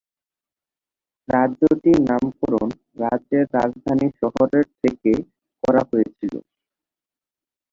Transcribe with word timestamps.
রাজ্যটির 1.27 1.97
নামকরণ 2.09 2.69
রাজ্যের 3.01 3.45
রাজধানী 3.55 4.07
শহরের 4.19 4.65
থেকে 4.81 5.11
করা 5.63 5.81
হয়েছিল। 5.89 6.33